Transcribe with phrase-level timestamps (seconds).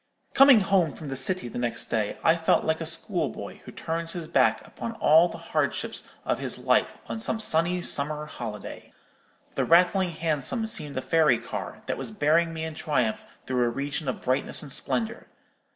[0.33, 4.13] "Coming home from the City the next day, I felt like a schoolboy who turns
[4.13, 8.91] his back upon all the hardships of his life, on some sunny summer holiday.
[9.53, 13.69] The rattling Hansom seemed a fairy car, that was bearing me in triumph through a
[13.69, 15.27] region of brightness and splendour.